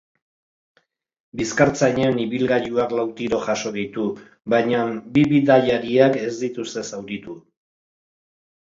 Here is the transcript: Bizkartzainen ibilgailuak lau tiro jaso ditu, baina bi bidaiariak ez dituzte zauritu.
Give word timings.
Bizkartzainen 1.41 2.17
ibilgailuak 2.23 2.97
lau 3.01 3.05
tiro 3.21 3.43
jaso 3.45 3.75
ditu, 3.77 4.09
baina 4.57 4.83
bi 5.15 5.29
bidaiariak 5.37 6.21
ez 6.27 6.35
dituzte 6.43 6.89
zauritu. 6.93 7.41